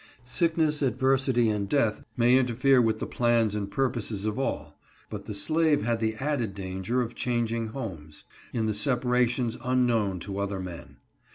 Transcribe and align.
Sickness, 0.25 0.81
adversity, 0.81 1.47
and 1.49 1.69
death 1.69 2.03
may 2.17 2.35
interfere 2.35 2.81
with 2.81 2.97
the 2.97 3.05
plans 3.05 3.53
and 3.53 3.69
purposes 3.69 4.25
of 4.25 4.39
all, 4.39 4.79
but 5.11 5.27
the 5.27 5.35
slave 5.35 5.83
had 5.85 5.99
the 5.99 6.15
added 6.15 6.55
danger 6.55 7.03
of 7.03 7.13
changing 7.13 7.67
homes, 7.67 8.23
in 8.51 8.65
the 8.65 8.73
separations 8.73 9.59
unknown 9.63 10.19
to 10.21 10.39
other 10.39 10.59
men. 10.59 10.97